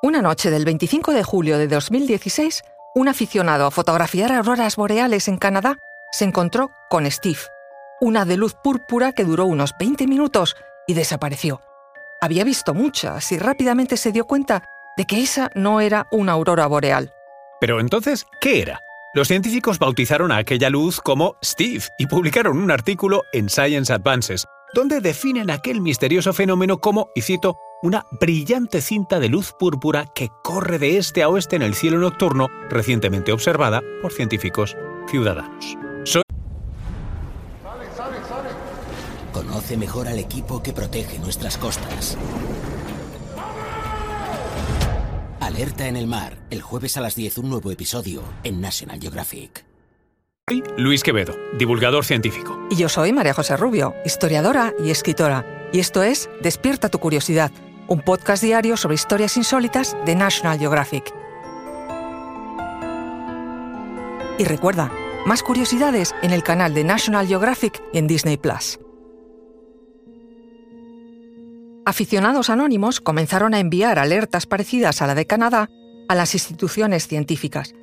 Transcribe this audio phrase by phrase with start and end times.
[0.00, 2.62] Una noche del 25 de julio de 2016,
[2.94, 5.78] un aficionado a fotografiar auroras boreales en Canadá
[6.12, 7.40] se encontró con Steve,
[8.00, 10.54] una de luz púrpura que duró unos 20 minutos
[10.86, 11.60] y desapareció.
[12.20, 14.62] Había visto muchas y rápidamente se dio cuenta
[14.96, 17.12] de que esa no era una aurora boreal.
[17.60, 18.80] Pero entonces, ¿qué era?
[19.14, 24.46] Los científicos bautizaron a aquella luz como Steve y publicaron un artículo en Science Advances,
[24.74, 30.30] donde definen aquel misterioso fenómeno como, y cito, una brillante cinta de luz púrpura que
[30.42, 34.76] corre de este a oeste en el cielo nocturno, recientemente observada por científicos
[35.08, 35.76] ciudadanos.
[39.32, 42.18] Conoce mejor al equipo que protege nuestras costas.
[45.40, 49.64] Alerta en el mar, el jueves a las 10 un nuevo episodio en National Geographic.
[50.48, 52.58] Soy Luis Quevedo, divulgador científico.
[52.70, 55.68] Y yo soy María José Rubio, historiadora y escritora.
[55.72, 57.52] Y esto es Despierta tu curiosidad
[57.88, 61.12] un podcast diario sobre historias insólitas de National Geographic.
[64.38, 64.92] Y recuerda,
[65.26, 68.78] más curiosidades en el canal de National Geographic y en Disney Plus.
[71.86, 75.70] Aficionados anónimos comenzaron a enviar alertas parecidas a la de Canadá
[76.08, 77.74] a las instituciones científicas.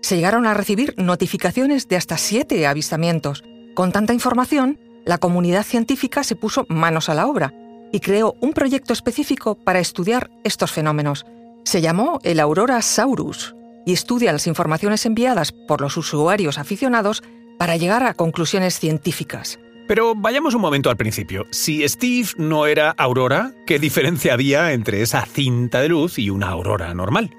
[0.00, 3.44] Se llegaron a recibir notificaciones de hasta siete avistamientos.
[3.74, 7.52] Con tanta información, la comunidad científica se puso manos a la obra
[7.92, 11.26] y creó un proyecto específico para estudiar estos fenómenos.
[11.64, 13.54] Se llamó el Aurora Saurus
[13.86, 17.22] y estudia las informaciones enviadas por los usuarios aficionados
[17.58, 19.60] para llegar a conclusiones científicas.
[19.86, 21.44] Pero vayamos un momento al principio.
[21.50, 26.48] Si Steve no era aurora, ¿qué diferencia había entre esa cinta de luz y una
[26.48, 27.30] aurora normal?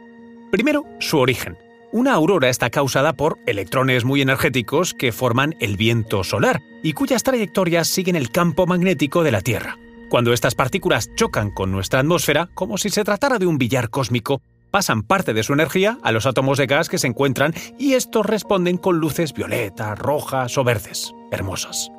[0.52, 1.58] Primero, su origen.
[1.92, 7.24] Una aurora está causada por electrones muy energéticos que forman el viento solar y cuyas
[7.24, 9.78] trayectorias siguen el campo magnético de la Tierra.
[10.14, 14.44] Cuando estas partículas chocan con nuestra atmósfera, como si se tratara de un billar cósmico,
[14.70, 18.24] pasan parte de su energía a los átomos de gas que se encuentran y estos
[18.24, 21.12] responden con luces violetas, rojas o verdes.
[21.32, 21.90] Hermosas.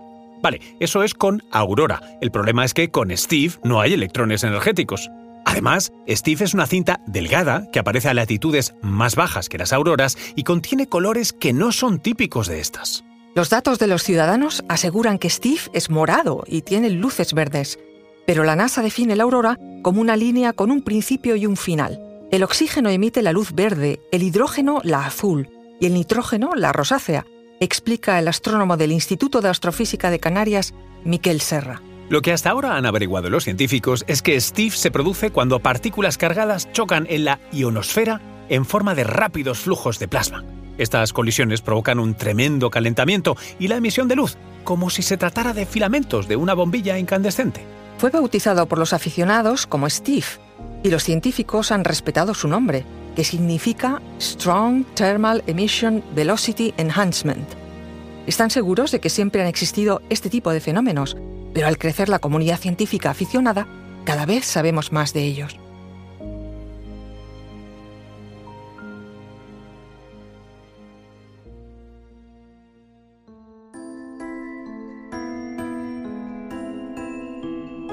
[0.40, 2.00] Vale, eso es con Aurora.
[2.20, 5.10] El problema es que con Steve no hay electrones energéticos.
[5.44, 10.16] Además, Steve es una cinta delgada que aparece a latitudes más bajas que las auroras
[10.36, 13.02] y contiene colores que no son típicos de estas.
[13.34, 17.80] Los datos de los ciudadanos aseguran que Steve es morado y tiene luces verdes,
[18.26, 22.00] pero la NASA define la aurora como una línea con un principio y un final.
[22.30, 25.48] El oxígeno emite la luz verde, el hidrógeno la azul
[25.80, 27.26] y el nitrógeno la rosácea,
[27.60, 30.74] explica el astrónomo del Instituto de Astrofísica de Canarias,
[31.04, 31.82] Miquel Serra.
[32.08, 36.18] Lo que hasta ahora han averiguado los científicos es que Steve se produce cuando partículas
[36.18, 40.44] cargadas chocan en la ionosfera en forma de rápidos flujos de plasma.
[40.76, 45.54] Estas colisiones provocan un tremendo calentamiento y la emisión de luz, como si se tratara
[45.54, 47.64] de filamentos de una bombilla incandescente.
[47.98, 50.26] Fue bautizado por los aficionados como Steve
[50.82, 52.84] y los científicos han respetado su nombre,
[53.16, 57.48] que significa Strong Thermal Emission Velocity Enhancement.
[58.26, 61.16] Están seguros de que siempre han existido este tipo de fenómenos,
[61.52, 63.66] pero al crecer la comunidad científica aficionada,
[64.04, 65.56] cada vez sabemos más de ellos.